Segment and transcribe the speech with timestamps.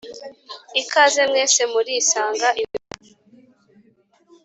[0.81, 3.11] ikaze mwese murisanga iwacu